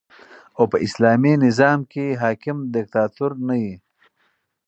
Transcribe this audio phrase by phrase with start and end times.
[0.57, 3.75] او په اسلامي نظام کښي حاکم دیکتاتور نه يي.